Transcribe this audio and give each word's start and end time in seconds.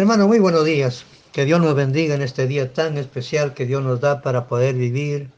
Hermano, 0.00 0.28
muy 0.28 0.38
buenos 0.38 0.64
días. 0.64 1.04
Que 1.30 1.44
Dios 1.44 1.60
nos 1.60 1.74
bendiga 1.74 2.14
en 2.14 2.22
este 2.22 2.46
día 2.46 2.72
tan 2.72 2.96
especial 2.96 3.52
que 3.52 3.66
Dios 3.66 3.82
nos 3.82 4.00
da 4.00 4.22
para 4.22 4.48
poder 4.48 4.74
vivir. 4.74 5.28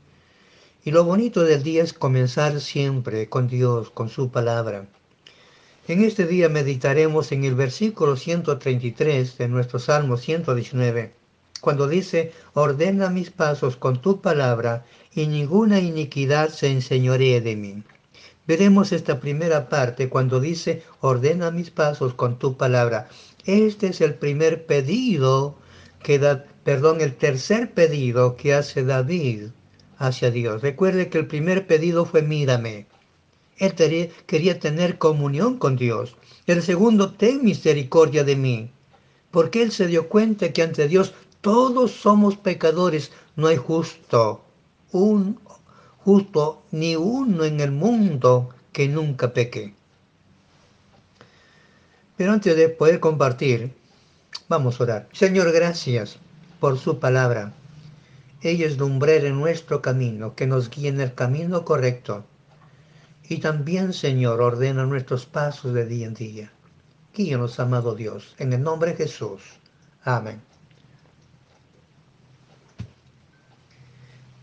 Y 0.85 0.93
lo 0.93 1.03
bonito 1.03 1.43
del 1.43 1.65
día 1.65 1.83
es 1.83 1.93
comenzar 1.93 2.61
siempre 2.61 3.29
con 3.29 3.49
Dios, 3.49 3.91
con 3.91 4.09
su 4.09 4.31
palabra. 4.31 4.87
En 5.89 6.05
este 6.05 6.29
día 6.29 6.49
meditaremos 6.49 7.33
en 7.33 7.43
el 7.43 7.57
versículo 7.57 8.17
133 8.17 9.37
de 9.37 9.49
nuestro 9.49 9.81
Salmo 9.81 10.17
119, 10.17 11.13
cuando 11.61 11.89
dice, 11.89 12.31
ordena 12.55 13.11
mis 13.11 13.31
pasos 13.31 13.75
con 13.75 14.01
tu 14.01 14.21
palabra 14.21 14.87
y 15.13 15.27
ninguna 15.27 15.81
iniquidad 15.81 16.51
se 16.51 16.71
enseñoree 16.71 17.41
de 17.41 17.57
mí. 17.57 17.83
Veremos 18.45 18.91
esta 18.91 19.21
primera 19.21 19.69
parte 19.69 20.09
cuando 20.09 20.41
dice, 20.41 20.83
ordena 21.01 21.53
mis 21.53 21.71
pasos 21.71 22.15
con 22.15 22.39
tu 22.39 22.57
palabra. 22.57 23.09
Este 23.45 23.89
es 23.89 24.01
el 24.01 24.15
primer 24.15 24.67
pedido 24.67 25.57
que 26.03 26.19
da, 26.19 26.45
perdón, 26.65 27.01
el 27.01 27.15
tercer 27.17 27.73
pedido 27.73 28.37
que 28.37 28.55
hace 28.55 28.85
David 28.85 29.49
hacia 29.99 30.31
Dios. 30.31 30.63
Recuerde 30.63 31.09
que 31.09 31.19
el 31.19 31.27
primer 31.27 31.67
pedido 31.67 32.05
fue 32.05 32.23
mírame. 32.23 32.87
Él 33.59 33.75
quería 34.27 34.59
tener 34.59 34.99
comunión 34.99 35.59
con 35.59 35.77
Dios. 35.77 36.17
El 36.47 36.63
segundo, 36.63 37.15
ten 37.15 37.45
misericordia 37.45 38.25
de 38.25 38.37
mí. 38.37 38.71
Porque 39.31 39.63
él 39.63 39.73
se 39.73 39.87
dio 39.87 40.09
cuenta 40.09 40.53
que 40.53 40.63
ante 40.63 40.89
Dios 40.89 41.15
todos 41.41 41.93
somos 41.93 42.37
pecadores, 42.37 43.11
no 43.35 43.49
hay 43.49 43.57
justo, 43.57 44.45
un 44.93 45.41
justo 45.99 46.63
ni 46.71 46.97
uno 46.97 47.45
en 47.45 47.61
el 47.61 47.73
mundo 47.73 48.51
que 48.73 48.89
nunca 48.89 49.33
peque. 49.33 49.75
Pero 52.17 52.33
antes 52.33 52.57
de 52.57 52.69
poder 52.69 53.01
compartir, 53.01 53.73
vamos 54.49 54.81
a 54.81 54.85
orar. 54.85 55.09
Señor, 55.13 55.53
gracias 55.53 56.19
por 56.61 56.79
su 56.79 56.99
palabra. 56.99 57.53
Ella 58.43 58.67
es 58.67 58.79
lumbrera 58.79 59.29
en 59.29 59.39
nuestro 59.39 59.81
camino, 59.83 60.35
que 60.35 60.47
nos 60.47 60.69
guíe 60.69 60.89
en 60.89 61.01
el 61.01 61.15
camino 61.15 61.65
correcto. 61.65 62.25
Y 63.29 63.39
también, 63.39 63.93
Señor, 63.93 64.41
ordena 64.41 64.85
nuestros 64.85 65.27
pasos 65.27 65.73
de 65.73 65.87
día 65.87 66.07
en 66.07 66.15
día. 66.15 66.53
Guíanos, 67.15 67.61
amado 67.61 67.95
Dios, 67.95 68.35
en 68.39 68.53
el 68.53 68.63
nombre 68.63 68.91
de 68.91 68.97
Jesús. 68.97 69.43
Amén. 70.05 70.41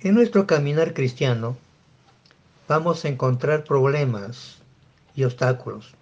En 0.01 0.15
nuestro 0.15 0.47
caminar 0.47 0.93
cristiano 0.93 1.57
vamos 2.69 3.03
a 3.03 3.09
encontrar 3.09 3.65
problemas 3.65 4.59
y 5.13 5.25
obstáculos 5.25 5.93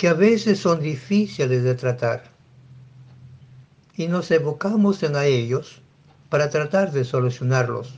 que 0.00 0.08
a 0.08 0.14
veces 0.14 0.58
son 0.58 0.80
difíciles 0.80 1.62
de 1.62 1.74
tratar. 1.74 2.30
Y 3.94 4.08
nos 4.08 4.30
evocamos 4.30 5.02
en 5.02 5.14
a 5.14 5.26
ellos 5.26 5.82
para 6.30 6.48
tratar 6.48 6.90
de 6.90 7.04
solucionarlos. 7.04 7.92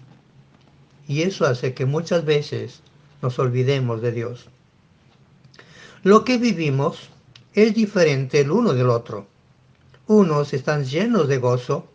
Y 1.06 1.22
eso 1.22 1.46
hace 1.46 1.74
que 1.74 1.86
muchas 1.86 2.24
veces 2.24 2.80
nos 3.22 3.38
olvidemos 3.38 4.02
de 4.02 4.10
Dios. 4.10 4.48
Lo 6.02 6.24
que 6.24 6.38
vivimos 6.38 7.08
es 7.54 7.72
diferente 7.72 8.40
el 8.40 8.50
uno 8.50 8.72
del 8.72 8.90
otro. 8.90 9.28
Unos 10.08 10.54
están 10.54 10.84
llenos 10.84 11.28
de 11.28 11.38
gozo, 11.38 11.86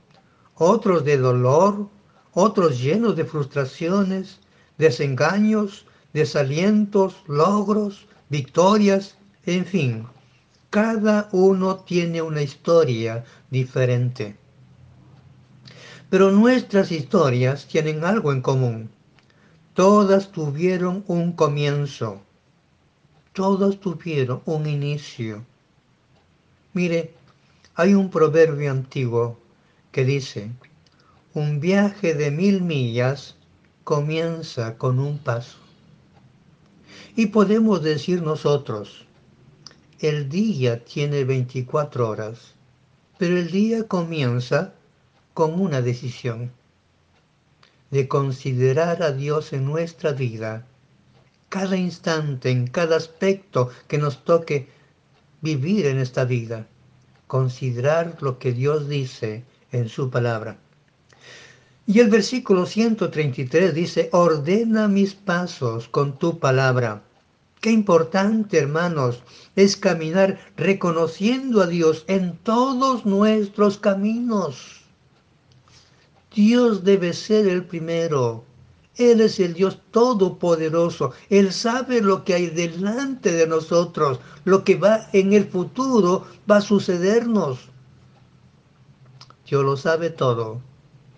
otros 0.55 1.03
de 1.03 1.17
dolor, 1.17 1.89
otros 2.31 2.79
llenos 2.79 3.17
de 3.17 3.25
frustraciones, 3.25 4.39
desengaños, 4.77 5.85
desalientos, 6.13 7.17
logros, 7.27 8.07
victorias 8.29 9.16
en 9.47 9.65
fin, 9.65 10.05
cada 10.69 11.29
uno 11.31 11.77
tiene 11.77 12.21
una 12.21 12.41
historia 12.41 13.23
diferente. 13.49 14.35
Pero 16.09 16.31
nuestras 16.31 16.91
historias 16.91 17.65
tienen 17.65 18.03
algo 18.03 18.33
en 18.33 18.41
común. 18.41 18.89
Todas 19.73 20.33
tuvieron 20.33 21.05
un 21.07 21.31
comienzo. 21.31 22.21
Todas 23.31 23.79
tuvieron 23.79 24.41
un 24.43 24.67
inicio. 24.67 25.45
Mire, 26.73 27.13
hay 27.75 27.93
un 27.93 28.09
proverbio 28.09 28.69
antiguo 28.69 29.39
que 29.93 30.03
dice, 30.03 30.51
un 31.33 31.61
viaje 31.61 32.15
de 32.15 32.31
mil 32.31 32.61
millas 32.63 33.35
comienza 33.85 34.77
con 34.77 34.99
un 34.99 35.19
paso. 35.19 35.57
Y 37.15 37.27
podemos 37.27 37.81
decir 37.81 38.21
nosotros, 38.21 39.06
el 39.99 40.29
día 40.29 40.83
tiene 40.83 41.23
24 41.23 42.07
horas, 42.07 42.53
pero 43.17 43.37
el 43.37 43.49
día 43.49 43.87
comienza 43.87 44.73
con 45.33 45.59
una 45.59 45.81
decisión 45.81 46.51
de 47.89 48.07
considerar 48.07 49.01
a 49.01 49.11
Dios 49.11 49.53
en 49.53 49.65
nuestra 49.65 50.11
vida, 50.11 50.67
cada 51.49 51.77
instante, 51.77 52.51
en 52.51 52.67
cada 52.67 52.97
aspecto 52.97 53.71
que 53.87 53.97
nos 53.97 54.23
toque 54.23 54.67
vivir 55.41 55.85
en 55.87 55.99
esta 55.99 56.25
vida, 56.25 56.67
considerar 57.25 58.17
lo 58.21 58.37
que 58.37 58.51
Dios 58.51 58.87
dice 58.87 59.43
en 59.71 59.89
su 59.89 60.09
palabra. 60.09 60.57
Y 61.87 62.01
el 62.01 62.09
versículo 62.09 62.65
133 62.65 63.73
dice, 63.73 64.09
ordena 64.11 64.87
mis 64.89 65.15
pasos 65.15 65.87
con 65.87 66.19
tu 66.19 66.37
palabra. 66.37 67.01
Qué 67.61 67.71
importante, 67.71 68.59
hermanos, 68.59 69.23
es 69.55 69.77
caminar 69.77 70.37
reconociendo 70.57 71.61
a 71.61 71.67
Dios 71.67 72.05
en 72.07 72.37
todos 72.37 73.05
nuestros 73.05 73.79
caminos. 73.79 74.81
Dios 76.35 76.83
debe 76.83 77.13
ser 77.13 77.47
el 77.47 77.65
primero. 77.65 78.43
Él 78.95 79.21
es 79.21 79.39
el 79.39 79.55
Dios 79.55 79.79
todopoderoso. 79.89 81.13
Él 81.31 81.51
sabe 81.51 82.01
lo 82.01 82.23
que 82.23 82.35
hay 82.35 82.47
delante 82.47 83.31
de 83.31 83.47
nosotros, 83.47 84.19
lo 84.43 84.63
que 84.63 84.75
va 84.75 85.09
en 85.13 85.33
el 85.33 85.45
futuro 85.45 86.27
va 86.49 86.57
a 86.57 86.61
sucedernos. 86.61 87.69
Dios 89.49 89.63
lo 89.63 89.77
sabe 89.77 90.11
todo. 90.11 90.61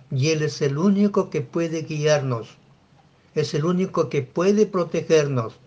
Y 0.10 0.30
Él 0.30 0.42
es 0.42 0.62
el 0.62 0.78
único 0.78 1.30
que 1.30 1.42
puede 1.42 1.82
guiarnos. 1.82 2.48
Es 3.36 3.54
el 3.54 3.66
único 3.66 4.08
que 4.08 4.22
puede 4.22 4.66
protegernos 4.66 5.60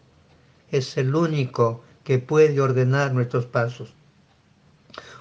es 0.73 0.97
el 0.97 1.15
único 1.15 1.83
que 2.03 2.19
puede 2.19 2.61
ordenar 2.61 3.13
nuestros 3.13 3.47
pasos. 3.47 3.95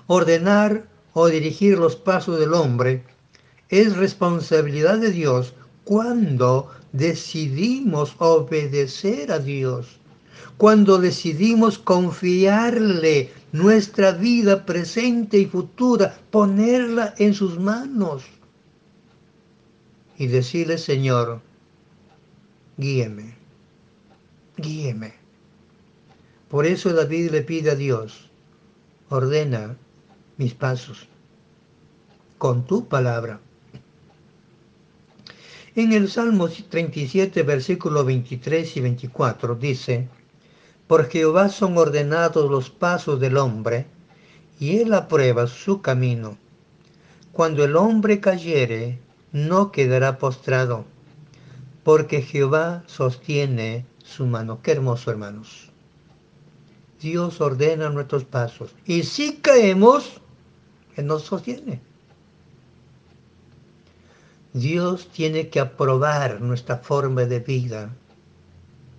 Ordenar 0.07 0.87
o 1.13 1.27
dirigir 1.27 1.77
los 1.77 1.95
pasos 1.95 2.39
del 2.39 2.53
hombre 2.53 3.03
es 3.69 3.95
responsabilidad 3.95 4.97
de 4.97 5.11
Dios 5.11 5.53
cuando 5.83 6.71
decidimos 6.91 8.15
obedecer 8.17 9.31
a 9.31 9.39
Dios, 9.39 9.99
cuando 10.57 10.97
decidimos 10.97 11.77
confiarle 11.77 13.31
nuestra 13.51 14.11
vida 14.11 14.65
presente 14.65 15.37
y 15.37 15.45
futura, 15.45 16.17
ponerla 16.29 17.13
en 17.17 17.33
sus 17.33 17.59
manos 17.59 18.23
y 20.17 20.27
decirle, 20.27 20.77
Señor, 20.77 21.41
guíeme, 22.77 23.35
guíeme. 24.57 25.20
Por 26.51 26.65
eso 26.65 26.91
David 26.91 27.31
le 27.31 27.43
pide 27.43 27.71
a 27.71 27.75
Dios, 27.75 28.29
ordena 29.09 29.77
mis 30.35 30.53
pasos 30.53 31.07
con 32.37 32.65
tu 32.65 32.89
palabra. 32.89 33.39
En 35.77 35.93
el 35.93 36.09
Salmo 36.09 36.49
37, 36.49 37.43
versículos 37.43 38.05
23 38.05 38.75
y 38.75 38.81
24 38.81 39.55
dice, 39.55 40.09
Por 40.87 41.07
Jehová 41.07 41.47
son 41.47 41.77
ordenados 41.77 42.51
los 42.51 42.69
pasos 42.69 43.21
del 43.21 43.37
hombre, 43.37 43.85
y 44.59 44.79
él 44.79 44.93
aprueba 44.93 45.47
su 45.47 45.81
camino. 45.81 46.37
Cuando 47.31 47.63
el 47.63 47.77
hombre 47.77 48.19
cayere, 48.19 48.99
no 49.31 49.71
quedará 49.71 50.17
postrado, 50.17 50.83
porque 51.85 52.21
Jehová 52.21 52.83
sostiene 52.87 53.85
su 54.03 54.25
mano. 54.25 54.59
Qué 54.61 54.73
hermoso, 54.73 55.11
hermanos. 55.11 55.71
Dios 57.01 57.41
ordena 57.41 57.89
nuestros 57.89 58.23
pasos. 58.23 58.75
Y 58.85 59.03
si 59.03 59.37
caemos, 59.37 60.21
Él 60.95 61.07
nos 61.07 61.23
sostiene. 61.23 61.81
Dios 64.53 65.07
tiene 65.07 65.49
que 65.49 65.59
aprobar 65.59 66.41
nuestra 66.41 66.77
forma 66.77 67.23
de 67.23 67.39
vida. 67.39 67.89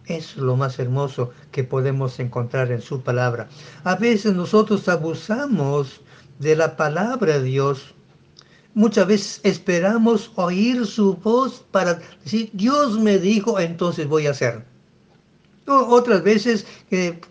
Es 0.07 0.37
lo 0.37 0.57
más 0.57 0.79
hermoso 0.79 1.31
que 1.53 1.63
podemos 1.63 2.19
encontrar 2.19 2.73
en 2.73 2.81
su 2.81 3.03
palabra. 3.03 3.49
A 3.85 3.95
veces 3.95 4.35
nosotros 4.35 4.89
abusamos 4.89 6.01
de 6.39 6.57
la 6.57 6.77
palabra 6.77 7.39
de 7.39 7.45
Dios. 7.45 7.95
Muchas 8.75 9.07
veces 9.07 9.41
esperamos 9.45 10.33
oír 10.35 10.87
su 10.87 11.15
voz 11.15 11.65
para 11.71 12.01
decir, 12.25 12.51
Dios 12.55 12.99
me 12.99 13.19
dijo, 13.19 13.61
entonces 13.61 14.09
voy 14.09 14.27
a 14.27 14.31
hacer. 14.31 14.65
Otras 15.67 16.23
veces 16.25 16.67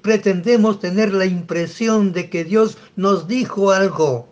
pretendemos 0.01 0.79
tener 0.79 1.13
la 1.13 1.25
impresión 1.25 2.13
de 2.13 2.29
que 2.29 2.45
Dios 2.45 2.77
nos 2.95 3.27
dijo 3.27 3.71
algo 3.71 4.29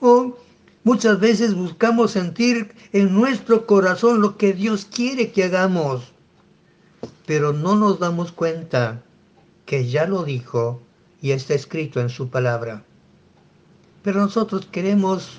O 0.00 0.36
muchas 0.84 1.18
veces 1.18 1.54
buscamos 1.54 2.12
sentir 2.12 2.74
en 2.92 3.14
nuestro 3.14 3.66
corazón 3.66 4.20
lo 4.20 4.36
que 4.36 4.52
Dios 4.52 4.84
quiere 4.84 5.32
que 5.32 5.44
hagamos, 5.44 6.12
pero 7.26 7.52
no 7.52 7.74
nos 7.74 7.98
damos 7.98 8.32
cuenta 8.32 9.02
que 9.64 9.86
ya 9.88 10.06
lo 10.06 10.24
dijo 10.24 10.80
y 11.20 11.32
está 11.32 11.54
escrito 11.54 12.00
en 12.00 12.10
su 12.10 12.28
palabra. 12.28 12.84
Pero 14.02 14.20
nosotros 14.20 14.66
queremos 14.70 15.38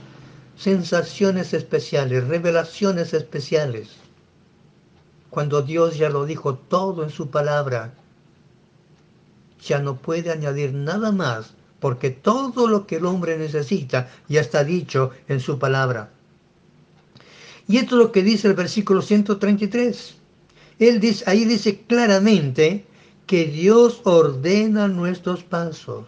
sensaciones 0.58 1.54
especiales, 1.54 2.28
revelaciones 2.28 3.14
especiales. 3.14 3.90
Cuando 5.30 5.62
Dios 5.62 5.98
ya 5.98 6.10
lo 6.10 6.26
dijo 6.26 6.56
todo 6.56 7.04
en 7.04 7.10
su 7.10 7.30
palabra, 7.30 7.94
ya 9.62 9.80
no 9.80 9.98
puede 9.98 10.32
añadir 10.32 10.74
nada 10.74 11.12
más, 11.12 11.54
porque 11.80 12.10
todo 12.10 12.68
lo 12.68 12.88
que 12.88 12.98
el 12.98 13.06
hombre 13.06 13.38
necesita 13.38 14.10
ya 14.28 14.42
está 14.42 14.64
dicho 14.64 15.12
en 15.28 15.40
su 15.40 15.60
palabra. 15.60 16.12
Y 17.68 17.78
esto 17.78 17.96
es 17.96 18.00
lo 18.00 18.12
que 18.12 18.24
dice 18.24 18.48
el 18.48 18.56
versículo 18.56 19.02
133. 19.02 20.16
Él 20.80 21.00
dice, 21.00 21.24
ahí 21.28 21.46
dice 21.46 21.82
claramente 21.82 22.86
que 23.28 23.46
Dios 23.46 24.02
ordena 24.06 24.88
nuestros 24.88 25.44
pasos. 25.44 26.08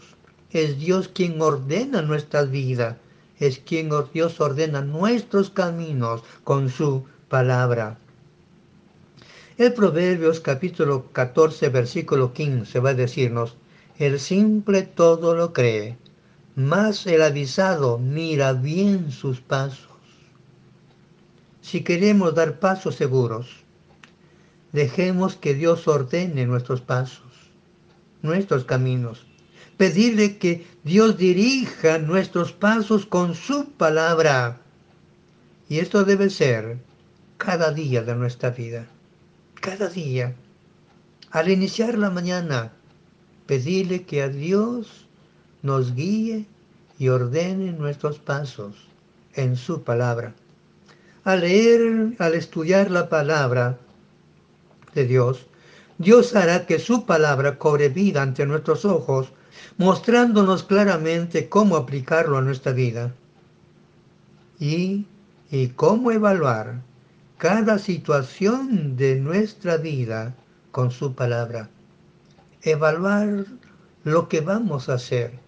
Es 0.50 0.79
Dios 0.79 1.07
quien 1.07 1.39
ordena 1.39 2.01
nuestras 2.01 2.50
vidas. 2.50 2.97
Es 3.38 3.59
quien 3.59 3.91
Dios 4.12 4.41
ordena 4.41 4.81
nuestros 4.81 5.51
caminos 5.51 6.24
con 6.44 6.69
su 6.69 7.06
palabra. 7.29 8.00
El 9.62 9.74
Proverbios 9.74 10.40
capítulo 10.40 11.12
14 11.12 11.69
versículo 11.69 12.34
15 12.34 12.80
va 12.80 12.90
a 12.90 12.94
decirnos, 12.96 13.58
el 14.00 14.19
simple 14.19 14.81
todo 14.81 15.36
lo 15.36 15.54
cree, 15.54 16.00
mas 16.56 17.06
el 17.06 17.22
avisado 17.22 18.00
mira 18.00 18.54
bien 18.54 19.12
sus 19.12 19.40
pasos. 19.40 20.00
Si 21.62 21.81
queremos 21.84 22.34
dar 22.34 22.58
pasos 22.58 22.96
seguros, 22.96 23.50
dejemos 24.72 25.36
que 25.36 25.54
Dios 25.54 25.88
ordene 25.88 26.48
nuestros 26.48 26.81
pasos, 26.81 27.31
nuestros 28.24 28.63
caminos. 28.66 29.28
Pedirle 29.78 30.40
que 30.40 30.66
Dios 30.84 31.19
dirija 31.19 32.00
nuestros 32.00 32.52
pasos 32.52 33.06
con 33.06 33.36
su 33.36 33.69
palabra. 33.74 34.60
Y 35.69 35.78
esto 35.78 36.04
debe 36.04 36.31
ser 36.31 36.80
cada 37.38 37.72
día 37.72 38.02
de 38.02 38.16
nuestra 38.16 38.50
vida 38.50 38.88
cada 39.62 39.88
día, 39.88 40.34
al 41.30 41.50
iniciar 41.50 41.96
la 41.98 42.10
mañana, 42.10 42.74
pedirle 43.46 44.04
que 44.04 44.24
a 44.24 44.28
Dios 44.28 45.06
nos 45.62 45.94
guíe 45.94 46.48
y 46.98 47.10
ordene 47.10 47.72
nuestros 47.72 48.18
pasos 48.18 48.75
en 49.36 49.56
su 49.56 49.84
palabra. 49.84 50.34
Al 51.24 51.42
leer, 51.42 52.16
al 52.18 52.34
estudiar 52.34 52.90
la 52.90 53.08
palabra 53.08 53.78
de 54.96 55.06
Dios, 55.06 55.46
Dios 56.00 56.36
hará 56.36 56.66
que 56.66 56.80
su 56.80 57.06
palabra 57.06 57.60
cobre 57.60 57.90
vida 57.90 58.24
ante 58.24 58.48
nuestros 58.48 58.84
ojos, 58.84 59.31
mostrándonos 59.78 60.63
claramente 60.63 61.50
cómo 61.50 61.75
aplicarlo 61.75 62.40
a 62.40 62.42
nuestra 62.42 62.72
vida 62.72 63.13
y, 64.60 65.06
y 65.52 65.68
cómo 65.68 66.12
evaluar 66.12 66.81
cada 67.41 67.79
situación 67.79 68.95
de 68.97 69.15
nuestra 69.15 69.77
vida 69.77 70.35
con 70.71 70.91
su 70.91 71.15
palabra. 71.15 71.71
Evaluar 72.61 73.45
lo 74.03 74.29
que 74.29 74.41
vamos 74.41 74.89
a 74.89 74.93
hacer. 74.93 75.39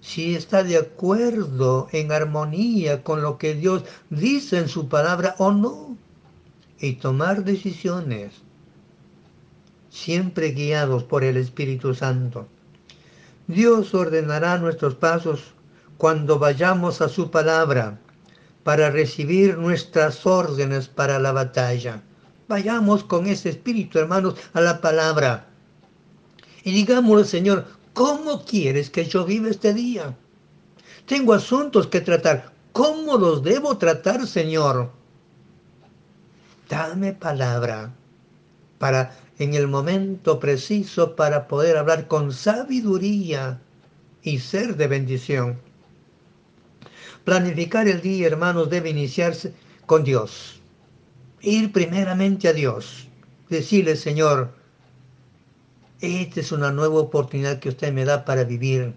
Si 0.00 0.34
está 0.34 0.62
de 0.64 0.78
acuerdo, 0.78 1.88
en 1.92 2.12
armonía 2.12 3.02
con 3.02 3.20
lo 3.20 3.36
que 3.36 3.54
Dios 3.54 3.84
dice 4.08 4.56
en 4.56 4.68
su 4.68 4.88
palabra 4.88 5.34
o 5.36 5.52
no. 5.52 5.98
Y 6.80 6.94
tomar 6.94 7.44
decisiones. 7.44 8.32
Siempre 9.90 10.52
guiados 10.52 11.04
por 11.04 11.24
el 11.24 11.36
Espíritu 11.36 11.94
Santo. 11.94 12.48
Dios 13.48 13.92
ordenará 13.92 14.56
nuestros 14.56 14.94
pasos 14.94 15.52
cuando 15.98 16.38
vayamos 16.38 17.02
a 17.02 17.10
su 17.10 17.30
palabra 17.30 17.98
para 18.68 18.90
recibir 18.90 19.56
nuestras 19.56 20.26
órdenes 20.26 20.88
para 20.88 21.18
la 21.18 21.32
batalla. 21.32 22.02
Vayamos 22.48 23.02
con 23.02 23.26
ese 23.26 23.48
espíritu, 23.48 23.98
hermanos, 23.98 24.34
a 24.52 24.60
la 24.60 24.82
palabra. 24.82 25.46
Y 26.64 26.72
digámosle, 26.72 27.24
Señor, 27.24 27.64
¿cómo 27.94 28.44
quieres 28.44 28.90
que 28.90 29.06
yo 29.06 29.24
viva 29.24 29.48
este 29.48 29.72
día? 29.72 30.14
Tengo 31.06 31.32
asuntos 31.32 31.86
que 31.86 32.02
tratar. 32.02 32.52
¿Cómo 32.72 33.16
los 33.16 33.42
debo 33.42 33.78
tratar, 33.78 34.26
Señor? 34.26 34.90
Dame 36.68 37.14
palabra 37.14 37.94
para 38.78 39.16
en 39.38 39.54
el 39.54 39.66
momento 39.66 40.38
preciso 40.38 41.16
para 41.16 41.48
poder 41.48 41.78
hablar 41.78 42.06
con 42.06 42.34
sabiduría 42.34 43.62
y 44.22 44.40
ser 44.40 44.76
de 44.76 44.88
bendición. 44.88 45.67
Planificar 47.28 47.86
el 47.88 48.00
día, 48.00 48.26
hermanos, 48.26 48.70
debe 48.70 48.88
iniciarse 48.88 49.52
con 49.84 50.02
Dios. 50.02 50.62
Ir 51.42 51.72
primeramente 51.72 52.48
a 52.48 52.54
Dios. 52.54 53.06
Decirle, 53.50 53.96
Señor, 53.96 54.54
esta 56.00 56.40
es 56.40 56.52
una 56.52 56.72
nueva 56.72 57.00
oportunidad 57.00 57.58
que 57.58 57.68
usted 57.68 57.92
me 57.92 58.06
da 58.06 58.24
para 58.24 58.44
vivir. 58.44 58.94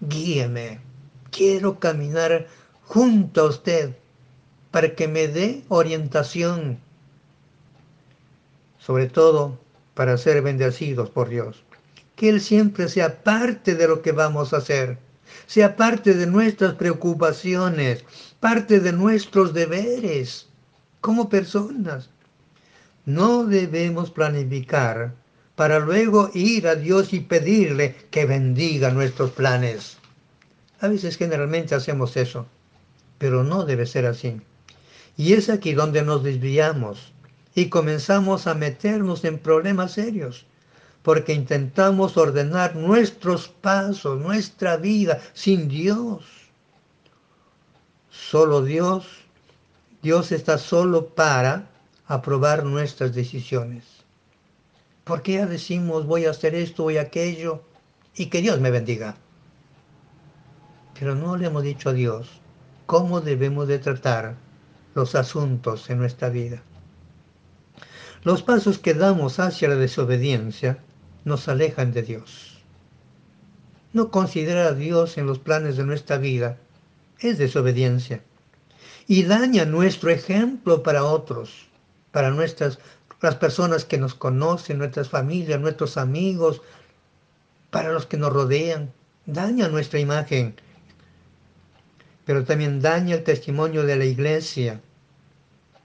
Guíeme. 0.00 0.80
Quiero 1.30 1.78
caminar 1.78 2.46
junto 2.84 3.42
a 3.42 3.48
usted 3.50 3.94
para 4.70 4.94
que 4.94 5.06
me 5.06 5.28
dé 5.28 5.62
orientación. 5.68 6.78
Sobre 8.78 9.08
todo 9.08 9.58
para 9.92 10.16
ser 10.16 10.40
bendecidos 10.40 11.10
por 11.10 11.28
Dios. 11.28 11.64
Que 12.16 12.30
Él 12.30 12.40
siempre 12.40 12.88
sea 12.88 13.22
parte 13.22 13.74
de 13.74 13.88
lo 13.88 14.00
que 14.00 14.12
vamos 14.12 14.54
a 14.54 14.56
hacer 14.56 15.09
sea 15.46 15.76
parte 15.76 16.14
de 16.14 16.26
nuestras 16.26 16.74
preocupaciones, 16.74 18.04
parte 18.40 18.80
de 18.80 18.92
nuestros 18.92 19.52
deberes 19.52 20.48
como 21.00 21.28
personas. 21.28 22.10
No 23.06 23.44
debemos 23.44 24.10
planificar 24.10 25.14
para 25.56 25.78
luego 25.78 26.30
ir 26.32 26.68
a 26.68 26.74
Dios 26.74 27.12
y 27.12 27.20
pedirle 27.20 27.96
que 28.10 28.24
bendiga 28.24 28.90
nuestros 28.90 29.30
planes. 29.30 29.98
A 30.80 30.88
veces 30.88 31.16
generalmente 31.16 31.74
hacemos 31.74 32.16
eso, 32.16 32.46
pero 33.18 33.44
no 33.44 33.64
debe 33.64 33.86
ser 33.86 34.06
así. 34.06 34.40
Y 35.16 35.34
es 35.34 35.50
aquí 35.50 35.74
donde 35.74 36.02
nos 36.02 36.22
desviamos 36.22 37.12
y 37.54 37.68
comenzamos 37.68 38.46
a 38.46 38.54
meternos 38.54 39.24
en 39.24 39.38
problemas 39.38 39.92
serios 39.92 40.46
porque 41.02 41.32
intentamos 41.32 42.16
ordenar 42.16 42.76
nuestros 42.76 43.48
pasos, 43.48 44.20
nuestra 44.20 44.76
vida 44.76 45.20
sin 45.32 45.68
Dios. 45.68 46.24
Solo 48.10 48.62
Dios, 48.62 49.06
Dios 50.02 50.30
está 50.32 50.58
solo 50.58 51.08
para 51.08 51.70
aprobar 52.06 52.64
nuestras 52.64 53.14
decisiones. 53.14 53.84
Porque 55.04 55.34
ya 55.34 55.46
decimos 55.46 56.06
voy 56.06 56.26
a 56.26 56.30
hacer 56.30 56.54
esto, 56.54 56.84
voy 56.84 56.98
a 56.98 57.02
aquello, 57.02 57.62
y 58.14 58.26
que 58.26 58.42
Dios 58.42 58.60
me 58.60 58.70
bendiga. 58.70 59.16
Pero 60.98 61.14
no 61.14 61.36
le 61.36 61.46
hemos 61.46 61.62
dicho 61.62 61.88
a 61.88 61.92
Dios 61.94 62.28
cómo 62.84 63.20
debemos 63.20 63.68
de 63.68 63.78
tratar 63.78 64.36
los 64.94 65.14
asuntos 65.14 65.88
en 65.88 65.98
nuestra 65.98 66.28
vida. 66.28 66.62
Los 68.22 68.42
pasos 68.42 68.78
que 68.78 68.92
damos 68.92 69.38
hacia 69.38 69.68
la 69.68 69.76
desobediencia 69.76 70.78
nos 71.24 71.48
alejan 71.48 71.92
de 71.92 72.02
Dios. 72.02 72.62
No 73.92 74.10
considerar 74.10 74.68
a 74.68 74.74
Dios 74.74 75.18
en 75.18 75.26
los 75.26 75.38
planes 75.38 75.76
de 75.76 75.84
nuestra 75.84 76.18
vida 76.18 76.58
es 77.18 77.38
desobediencia 77.38 78.22
y 79.06 79.24
daña 79.24 79.64
nuestro 79.64 80.10
ejemplo 80.10 80.84
para 80.84 81.04
otros, 81.04 81.66
para 82.12 82.30
nuestras 82.30 82.78
las 83.20 83.36
personas 83.36 83.84
que 83.84 83.98
nos 83.98 84.14
conocen, 84.14 84.78
nuestras 84.78 85.08
familias, 85.08 85.60
nuestros 85.60 85.96
amigos, 85.96 86.62
para 87.70 87.92
los 87.92 88.06
que 88.06 88.16
nos 88.16 88.32
rodean. 88.32 88.92
Daña 89.26 89.68
nuestra 89.68 89.98
imagen, 89.98 90.54
pero 92.24 92.44
también 92.44 92.80
daña 92.80 93.16
el 93.16 93.24
testimonio 93.24 93.84
de 93.84 93.96
la 93.96 94.04
iglesia, 94.04 94.80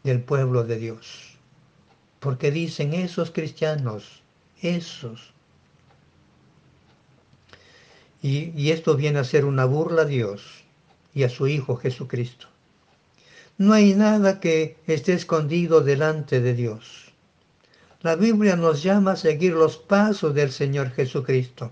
del 0.04 0.22
pueblo 0.22 0.64
de 0.64 0.78
Dios. 0.78 1.38
Porque 2.20 2.52
dicen 2.52 2.94
esos 2.94 3.32
cristianos 3.32 4.22
Y, 8.22 8.52
y 8.56 8.72
esto 8.72 8.96
viene 8.96 9.20
a 9.20 9.24
ser 9.24 9.46
una 9.46 9.66
burla 9.66 10.02
a 10.04 10.06
Dios 10.06 10.64
y 11.14 11.24
a 11.24 11.30
su 11.30 11.48
Hijo 11.48 11.76
Jesucristo. 11.76 12.48
No 13.58 13.74
hay 13.74 13.94
nada 13.94 14.40
que 14.40 14.78
esté 14.88 15.14
escondido 15.14 15.82
delante 15.82 16.42
de 16.42 16.54
Dios. 16.54 17.14
La 18.02 18.16
Biblia 18.16 18.56
nos 18.56 18.84
llama 18.84 19.14
a 19.14 19.16
seguir 19.16 19.54
los 19.54 19.78
pasos 19.78 20.34
del 20.34 20.52
Señor 20.52 20.92
Jesucristo. 20.92 21.72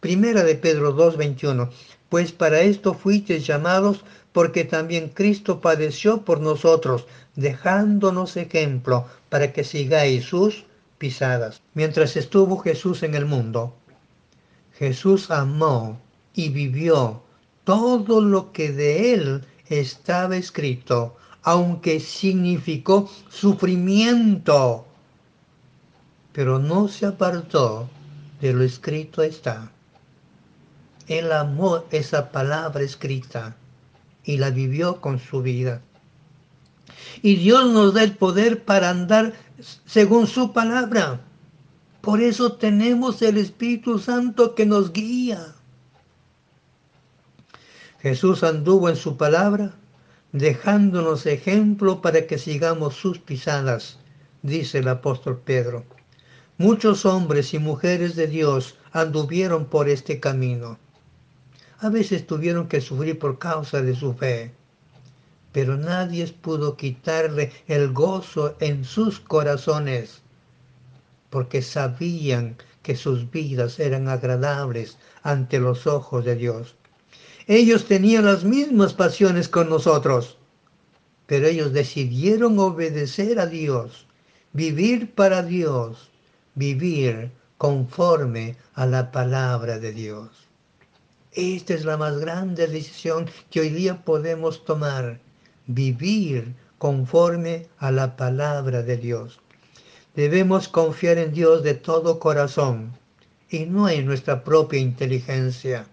Primera 0.00 0.44
de 0.44 0.54
Pedro 0.54 0.94
2.21. 0.94 1.70
pues 2.08 2.30
para 2.30 2.60
esto 2.60 2.94
fuisteis 2.94 3.46
llamados, 3.46 4.04
porque 4.32 4.64
también 4.64 5.08
Cristo 5.08 5.60
padeció 5.60 6.22
por 6.22 6.40
nosotros, 6.40 7.06
dejándonos 7.34 8.36
ejemplo 8.36 9.06
para 9.28 9.52
que 9.52 9.64
sigáis 9.64 10.26
sus 10.26 10.65
pisadas. 10.98 11.62
Mientras 11.74 12.16
estuvo 12.16 12.58
Jesús 12.58 13.02
en 13.02 13.14
el 13.14 13.26
mundo, 13.26 13.74
Jesús 14.78 15.30
amó 15.30 16.00
y 16.34 16.50
vivió 16.50 17.22
todo 17.64 18.20
lo 18.20 18.52
que 18.52 18.72
de 18.72 19.14
él 19.14 19.44
estaba 19.68 20.36
escrito, 20.36 21.16
aunque 21.42 22.00
significó 22.00 23.10
sufrimiento, 23.28 24.86
pero 26.32 26.58
no 26.58 26.88
se 26.88 27.06
apartó 27.06 27.88
de 28.40 28.52
lo 28.52 28.62
escrito 28.62 29.22
está. 29.22 29.70
Él 31.08 31.32
amó 31.32 31.84
esa 31.90 32.30
palabra 32.30 32.82
escrita 32.82 33.56
y 34.24 34.38
la 34.38 34.50
vivió 34.50 35.00
con 35.00 35.18
su 35.18 35.40
vida. 35.40 35.80
Y 37.22 37.36
Dios 37.36 37.72
nos 37.72 37.94
da 37.94 38.02
el 38.02 38.16
poder 38.16 38.64
para 38.64 38.90
andar 38.90 39.34
según 39.84 40.26
su 40.26 40.52
palabra. 40.52 41.20
Por 42.00 42.20
eso 42.20 42.52
tenemos 42.52 43.20
el 43.22 43.36
Espíritu 43.36 43.98
Santo 43.98 44.54
que 44.54 44.66
nos 44.66 44.92
guía. 44.92 45.54
Jesús 48.00 48.44
anduvo 48.44 48.88
en 48.88 48.96
su 48.96 49.16
palabra, 49.16 49.74
dejándonos 50.30 51.26
ejemplo 51.26 52.00
para 52.02 52.26
que 52.26 52.38
sigamos 52.38 52.94
sus 52.94 53.18
pisadas, 53.18 53.98
dice 54.42 54.78
el 54.78 54.88
apóstol 54.88 55.40
Pedro. 55.44 55.84
Muchos 56.58 57.04
hombres 57.04 57.52
y 57.52 57.58
mujeres 57.58 58.14
de 58.14 58.28
Dios 58.28 58.76
anduvieron 58.92 59.66
por 59.66 59.88
este 59.88 60.20
camino. 60.20 60.78
A 61.80 61.88
veces 61.88 62.26
tuvieron 62.26 62.68
que 62.68 62.80
sufrir 62.80 63.18
por 63.18 63.38
causa 63.38 63.82
de 63.82 63.94
su 63.94 64.14
fe, 64.14 64.54
pero 65.56 65.78
nadie 65.78 66.26
pudo 66.26 66.76
quitarle 66.76 67.50
el 67.66 67.90
gozo 67.94 68.56
en 68.60 68.84
sus 68.84 69.20
corazones, 69.20 70.20
porque 71.30 71.62
sabían 71.62 72.58
que 72.82 72.94
sus 72.94 73.30
vidas 73.30 73.80
eran 73.80 74.06
agradables 74.06 74.98
ante 75.22 75.58
los 75.58 75.86
ojos 75.86 76.26
de 76.26 76.36
Dios. 76.36 76.74
Ellos 77.46 77.86
tenían 77.86 78.26
las 78.26 78.44
mismas 78.44 78.92
pasiones 78.92 79.48
con 79.48 79.70
nosotros, 79.70 80.36
pero 81.26 81.46
ellos 81.46 81.72
decidieron 81.72 82.58
obedecer 82.58 83.40
a 83.40 83.46
Dios, 83.46 84.06
vivir 84.52 85.14
para 85.14 85.42
Dios, 85.42 86.10
vivir 86.54 87.30
conforme 87.56 88.58
a 88.74 88.84
la 88.84 89.10
palabra 89.10 89.78
de 89.78 89.92
Dios. 89.92 90.28
Esta 91.32 91.72
es 91.72 91.86
la 91.86 91.96
más 91.96 92.18
grande 92.18 92.66
decisión 92.66 93.30
que 93.50 93.60
hoy 93.60 93.70
día 93.70 94.04
podemos 94.04 94.62
tomar, 94.66 95.24
vivir 95.66 96.54
conforme 96.78 97.66
a 97.78 97.90
la 97.90 98.16
palabra 98.16 98.82
de 98.82 98.96
Dios. 98.96 99.40
Debemos 100.14 100.68
confiar 100.68 101.18
en 101.18 101.32
Dios 101.32 101.62
de 101.62 101.74
todo 101.74 102.18
corazón 102.18 102.92
y 103.50 103.66
no 103.66 103.88
en 103.88 104.06
nuestra 104.06 104.44
propia 104.44 104.80
inteligencia. 104.80 105.86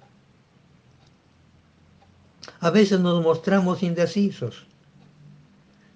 A 2.59 2.69
veces 2.69 2.99
nos 2.99 3.21
mostramos 3.23 3.83
indecisos. 3.83 4.65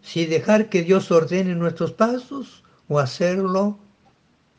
Si 0.01 0.25
dejar 0.25 0.69
que 0.69 0.83
Dios 0.83 1.11
ordene 1.11 1.55
nuestros 1.55 1.91
pasos 1.91 2.63
o 2.87 2.99
hacerlo 2.99 3.77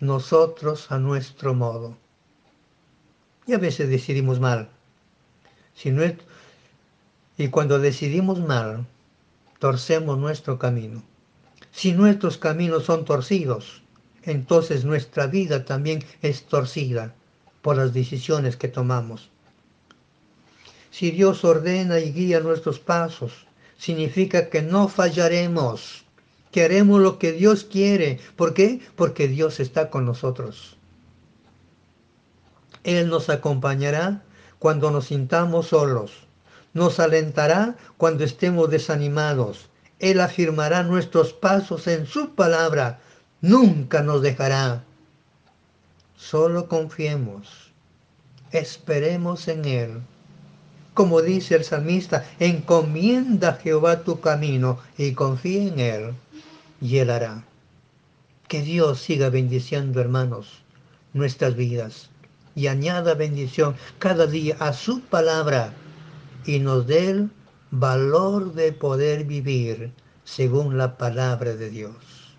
nosotros 0.00 0.90
a 0.90 0.98
nuestro 0.98 1.54
modo. 1.54 1.96
Y 3.46 3.54
a 3.54 3.58
veces 3.58 3.88
decidimos 3.88 4.40
mal. 4.40 4.68
Si 5.74 5.90
no 5.90 6.02
y 7.36 7.48
cuando 7.48 7.78
decidimos 7.78 8.40
mal, 8.40 8.86
torcemos 9.58 10.18
nuestro 10.18 10.58
camino. 10.58 11.02
Si 11.72 11.92
nuestros 11.92 12.38
caminos 12.38 12.84
son 12.84 13.04
torcidos, 13.04 13.82
entonces 14.22 14.84
nuestra 14.84 15.26
vida 15.26 15.64
también 15.64 16.04
es 16.22 16.44
torcida 16.44 17.14
por 17.62 17.76
las 17.76 17.92
decisiones 17.92 18.56
que 18.56 18.68
tomamos. 18.68 19.30
Si 20.90 21.10
Dios 21.10 21.44
ordena 21.44 22.00
y 22.00 22.12
guía 22.12 22.40
nuestros 22.40 22.78
pasos, 22.78 23.46
significa 23.76 24.48
que 24.48 24.62
no 24.62 24.88
fallaremos 24.88 26.04
que 26.50 26.64
haremos 26.64 27.00
lo 27.00 27.18
que 27.18 27.32
Dios 27.32 27.64
quiere. 27.64 28.20
¿Por 28.36 28.54
qué? 28.54 28.80
Porque 28.96 29.28
Dios 29.28 29.60
está 29.60 29.90
con 29.90 30.04
nosotros. 30.04 30.76
Él 32.84 33.08
nos 33.08 33.28
acompañará 33.28 34.22
cuando 34.58 34.90
nos 34.90 35.06
sintamos 35.06 35.68
solos. 35.68 36.27
Nos 36.74 37.00
alentará 37.00 37.76
cuando 37.96 38.24
estemos 38.24 38.70
desanimados. 38.70 39.68
Él 39.98 40.20
afirmará 40.20 40.82
nuestros 40.82 41.32
pasos 41.32 41.86
en 41.86 42.06
su 42.06 42.34
palabra. 42.34 43.00
Nunca 43.40 44.02
nos 44.02 44.22
dejará. 44.22 44.84
Solo 46.16 46.68
confiemos. 46.68 47.72
Esperemos 48.52 49.48
en 49.48 49.64
Él. 49.64 50.00
Como 50.94 51.22
dice 51.22 51.54
el 51.54 51.64
salmista, 51.64 52.24
encomienda 52.40 53.50
a 53.50 53.54
Jehová 53.54 54.02
tu 54.02 54.20
camino 54.20 54.78
y 54.96 55.12
confía 55.12 55.62
en 55.62 55.78
Él 55.78 56.14
y 56.80 56.98
Él 56.98 57.10
hará. 57.10 57.44
Que 58.48 58.62
Dios 58.62 59.00
siga 59.00 59.30
bendiciendo, 59.30 60.00
hermanos, 60.00 60.62
nuestras 61.12 61.54
vidas 61.54 62.10
y 62.54 62.66
añada 62.66 63.14
bendición 63.14 63.76
cada 63.98 64.26
día 64.26 64.56
a 64.58 64.72
su 64.72 65.00
palabra 65.02 65.72
y 66.44 66.58
nos 66.58 66.86
dé 66.86 67.10
el 67.10 67.30
valor 67.70 68.54
de 68.54 68.72
poder 68.72 69.24
vivir 69.24 69.92
según 70.24 70.78
la 70.78 70.96
palabra 70.96 71.54
de 71.54 71.70
Dios. 71.70 72.36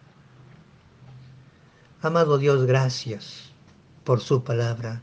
Amado 2.02 2.38
Dios, 2.38 2.66
gracias 2.66 3.52
por 4.04 4.22
su 4.22 4.44
palabra, 4.44 5.02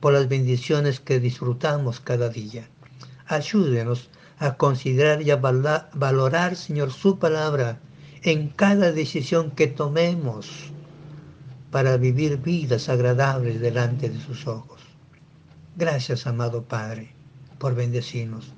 por 0.00 0.12
las 0.12 0.28
bendiciones 0.28 0.98
que 0.98 1.20
disfrutamos 1.20 2.00
cada 2.00 2.28
día. 2.28 2.68
Ayúdenos 3.26 4.10
a 4.38 4.56
considerar 4.56 5.22
y 5.22 5.30
a 5.30 5.36
valorar, 5.36 6.56
Señor, 6.56 6.92
su 6.92 7.18
palabra 7.18 7.78
en 8.22 8.48
cada 8.48 8.92
decisión 8.92 9.52
que 9.52 9.68
tomemos 9.68 10.72
para 11.70 11.96
vivir 11.96 12.38
vidas 12.38 12.88
agradables 12.88 13.60
delante 13.60 14.08
de 14.08 14.20
sus 14.20 14.46
ojos. 14.46 14.80
Gracias, 15.76 16.26
amado 16.26 16.64
Padre, 16.64 17.14
por 17.62 17.76
bendecirnos. 17.76 18.52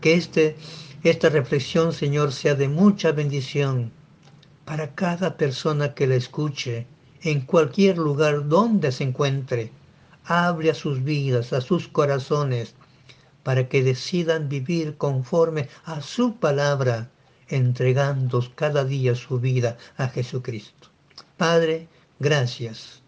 Que 0.00 0.14
este, 0.14 0.56
esta 1.02 1.28
reflexión, 1.28 1.92
Señor, 1.92 2.30
sea 2.30 2.54
de 2.54 2.68
mucha 2.68 3.10
bendición 3.10 3.90
para 4.64 4.94
cada 4.94 5.36
persona 5.36 5.92
que 5.94 6.06
la 6.06 6.14
escuche, 6.14 6.86
en 7.22 7.40
cualquier 7.40 7.98
lugar 7.98 8.46
donde 8.46 8.92
se 8.92 9.02
encuentre. 9.02 9.72
Abre 10.24 10.70
a 10.70 10.74
sus 10.74 11.02
vidas, 11.02 11.52
a 11.52 11.60
sus 11.60 11.88
corazones, 11.88 12.76
para 13.42 13.68
que 13.68 13.82
decidan 13.82 14.48
vivir 14.48 14.96
conforme 14.96 15.68
a 15.84 16.00
su 16.00 16.36
palabra 16.36 17.10
entregando 17.48 18.38
cada 18.54 18.84
día 18.84 19.16
su 19.16 19.40
vida 19.40 19.78
a 19.96 20.06
Jesucristo. 20.06 20.90
Padre, 21.36 21.88
gracias 22.20 23.02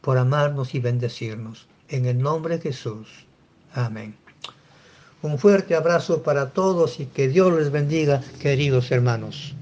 por 0.00 0.18
amarnos 0.18 0.74
y 0.74 0.80
bendecirnos. 0.80 1.68
En 1.88 2.06
el 2.06 2.18
nombre 2.18 2.56
de 2.56 2.62
Jesús. 2.62 3.06
Amén. 3.74 4.21
Un 5.22 5.38
fuerte 5.38 5.76
abrazo 5.76 6.24
para 6.24 6.50
todos 6.50 6.98
y 6.98 7.06
que 7.06 7.28
Dios 7.28 7.52
les 7.52 7.70
bendiga, 7.70 8.22
queridos 8.40 8.90
hermanos. 8.90 9.54